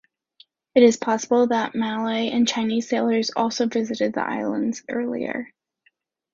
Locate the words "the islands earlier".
4.13-5.51